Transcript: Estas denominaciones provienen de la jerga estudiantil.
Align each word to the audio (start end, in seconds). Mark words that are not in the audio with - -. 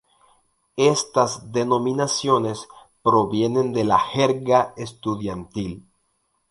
Estas 0.77 1.45
denominaciones 1.51 2.67
provienen 3.03 3.71
de 3.71 3.83
la 3.83 3.99
jerga 3.99 4.73
estudiantil. 4.75 5.85